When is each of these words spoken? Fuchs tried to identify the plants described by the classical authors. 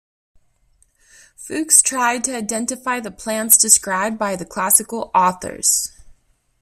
Fuchs 1.37 1.79
tried 1.79 2.23
to 2.23 2.35
identify 2.35 2.99
the 2.99 3.11
plants 3.11 3.55
described 3.55 4.17
by 4.17 4.35
the 4.35 4.45
classical 4.47 5.11
authors. 5.13 5.91